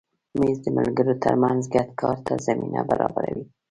[0.39, 3.43] مېز د ملګرو تر منځ ګډ کار ته زمینه برابروي.